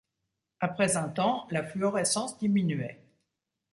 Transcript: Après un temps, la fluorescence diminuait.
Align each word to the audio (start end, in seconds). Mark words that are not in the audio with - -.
Après 0.61 0.97
un 0.97 1.09
temps, 1.09 1.47
la 1.51 1.63
fluorescence 1.63 2.39
diminuait. 2.39 3.03